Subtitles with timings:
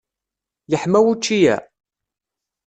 [0.71, 1.55] Yeḥma wučči-a?